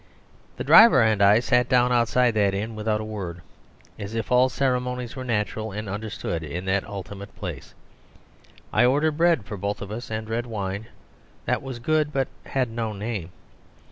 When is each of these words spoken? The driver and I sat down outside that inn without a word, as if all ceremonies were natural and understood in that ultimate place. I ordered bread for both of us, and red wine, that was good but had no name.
The 0.57 0.63
driver 0.63 1.03
and 1.03 1.21
I 1.21 1.39
sat 1.39 1.69
down 1.69 1.91
outside 1.91 2.33
that 2.33 2.55
inn 2.55 2.73
without 2.73 2.99
a 2.99 3.03
word, 3.03 3.43
as 3.99 4.15
if 4.15 4.31
all 4.31 4.49
ceremonies 4.49 5.15
were 5.15 5.23
natural 5.23 5.71
and 5.71 5.87
understood 5.87 6.41
in 6.41 6.65
that 6.65 6.83
ultimate 6.87 7.35
place. 7.35 7.75
I 8.73 8.83
ordered 8.83 9.17
bread 9.17 9.45
for 9.45 9.57
both 9.57 9.79
of 9.79 9.91
us, 9.91 10.09
and 10.09 10.27
red 10.27 10.47
wine, 10.47 10.87
that 11.45 11.61
was 11.61 11.77
good 11.77 12.11
but 12.11 12.29
had 12.47 12.71
no 12.71 12.93
name. 12.93 13.29